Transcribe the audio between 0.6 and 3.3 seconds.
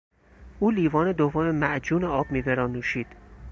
لیوان دوم معجون آب میوه را نوشید.